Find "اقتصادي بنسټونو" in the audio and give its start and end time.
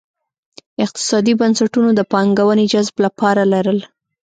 0.85-1.89